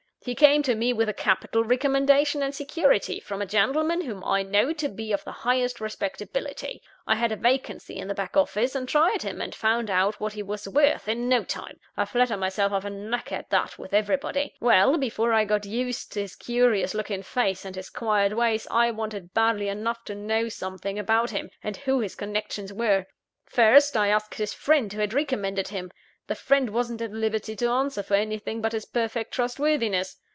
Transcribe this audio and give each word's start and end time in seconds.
He 0.23 0.35
came 0.35 0.61
to 0.61 0.75
me 0.75 0.93
with 0.93 1.09
a 1.09 1.13
capital 1.15 1.63
recommendation 1.63 2.43
and 2.43 2.53
security, 2.53 3.19
from 3.19 3.41
a 3.41 3.45
gentleman 3.47 4.01
whom 4.01 4.23
I 4.23 4.43
knew 4.43 4.71
to 4.75 4.87
be 4.87 5.11
of 5.11 5.23
the 5.23 5.31
highest 5.31 5.81
respectability. 5.81 6.83
I 7.07 7.15
had 7.15 7.31
a 7.31 7.35
vacancy 7.35 7.97
in 7.97 8.07
the 8.07 8.13
back 8.13 8.37
office, 8.37 8.75
and 8.75 8.87
tried 8.87 9.23
him, 9.23 9.41
and 9.41 9.55
found 9.55 9.89
out 9.89 10.19
what 10.19 10.33
he 10.33 10.43
was 10.43 10.67
worth, 10.69 11.07
in 11.07 11.27
no 11.27 11.43
time 11.43 11.79
I 11.97 12.05
flatter 12.05 12.37
myself 12.37 12.71
I've 12.71 12.85
a 12.85 12.91
knack 12.91 13.31
at 13.31 13.49
that 13.49 13.79
with 13.79 13.95
everybody. 13.95 14.53
Well: 14.59 14.99
before 14.99 15.33
I 15.33 15.43
got 15.43 15.65
used 15.65 16.11
to 16.13 16.21
his 16.21 16.35
curious 16.35 16.93
looking 16.93 17.23
face, 17.23 17.65
and 17.65 17.75
his 17.75 17.89
quiet 17.89 18.37
ways, 18.37 18.67
I 18.69 18.91
wanted 18.91 19.33
badly 19.33 19.69
enough 19.69 20.03
to 20.05 20.13
know 20.13 20.49
something 20.49 20.99
about 20.99 21.31
him, 21.31 21.49
and 21.63 21.77
who 21.77 21.99
his 21.99 22.13
connections 22.13 22.71
were. 22.71 23.07
First, 23.47 23.97
I 23.97 24.09
asked 24.09 24.35
his 24.35 24.53
friend 24.53 24.93
who 24.93 24.99
had 24.99 25.15
recommended 25.15 25.69
him 25.69 25.91
the 26.27 26.35
friend 26.35 26.69
wasn't 26.69 27.01
at 27.01 27.11
liberty 27.11 27.57
to 27.57 27.67
answer 27.67 28.01
for 28.01 28.13
anything 28.13 28.61
but 28.61 28.71
his 28.71 28.85
perfect 28.85 29.33
trustworthiness. 29.33 30.17